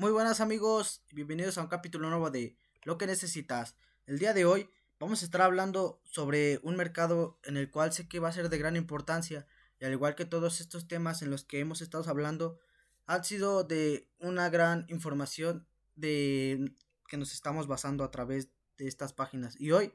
[0.00, 3.76] Muy buenas amigos, bienvenidos a un capítulo nuevo de Lo que necesitas.
[4.06, 8.08] El día de hoy vamos a estar hablando sobre un mercado en el cual sé
[8.08, 9.46] que va a ser de gran importancia
[9.78, 12.58] y al igual que todos estos temas en los que hemos estado hablando
[13.04, 15.66] han sido de una gran información
[15.96, 16.74] de
[17.06, 18.48] que nos estamos basando a través
[18.78, 19.60] de estas páginas.
[19.60, 19.92] Y hoy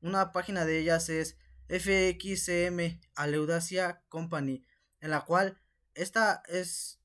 [0.00, 1.36] una página de ellas es
[1.68, 4.62] FXCM Aleudacia Company,
[5.00, 5.60] en la cual
[5.94, 6.99] esta es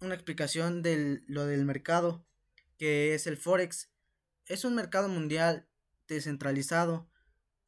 [0.00, 2.26] una explicación de lo del mercado,
[2.78, 3.90] que es el Forex.
[4.46, 5.68] Es un mercado mundial
[6.08, 7.10] descentralizado.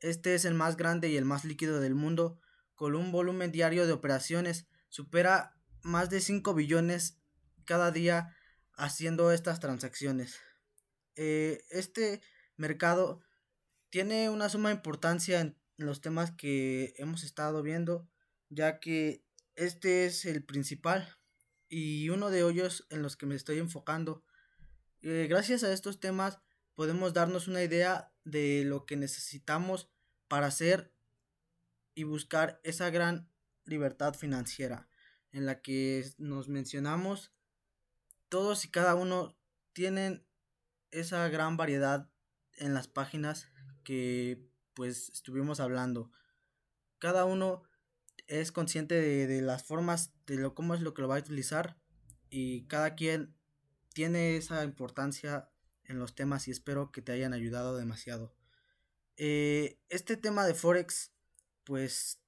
[0.00, 2.40] Este es el más grande y el más líquido del mundo,
[2.74, 7.18] con un volumen diario de operaciones supera más de 5 billones
[7.64, 8.34] cada día
[8.74, 10.40] haciendo estas transacciones.
[11.16, 12.20] Eh, este
[12.56, 13.22] mercado
[13.88, 18.08] tiene una suma importancia en los temas que hemos estado viendo,
[18.50, 21.15] ya que este es el principal
[21.68, 24.24] y uno de ellos en los que me estoy enfocando.
[25.02, 26.38] Eh, gracias a estos temas
[26.74, 29.90] podemos darnos una idea de lo que necesitamos
[30.28, 30.92] para hacer
[31.94, 33.30] y buscar esa gran
[33.64, 34.88] libertad financiera
[35.32, 37.32] en la que nos mencionamos
[38.28, 39.38] todos y cada uno
[39.72, 40.26] tienen
[40.90, 42.10] esa gran variedad
[42.54, 43.48] en las páginas
[43.84, 46.10] que pues estuvimos hablando
[46.98, 47.62] cada uno
[48.26, 51.76] es consciente de, las formas de lo cómo es lo que lo va a utilizar
[52.30, 53.34] y cada quien
[53.92, 55.48] tiene esa importancia
[55.84, 58.34] en los temas y espero que te hayan ayudado demasiado.
[59.16, 61.12] Eh, este tema de Forex
[61.64, 62.20] pues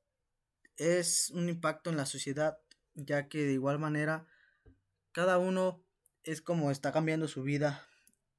[0.77, 2.59] es un impacto en la sociedad
[2.95, 4.27] ya que de igual manera
[5.13, 5.85] cada uno
[6.23, 7.87] es como está cambiando su vida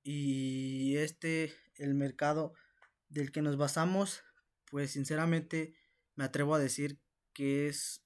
[0.03, 2.53] y este el mercado
[3.09, 4.23] del que nos basamos
[4.65, 5.75] pues sinceramente
[6.15, 6.99] me atrevo a decir
[7.33, 8.03] que es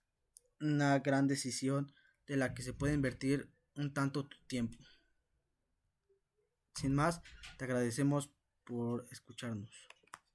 [0.60, 1.94] una gran decisión
[2.28, 4.78] de la que se puede invertir un tanto tiempo.
[6.76, 7.22] Sin más,
[7.58, 8.32] te agradecemos
[8.64, 9.92] por escucharnos.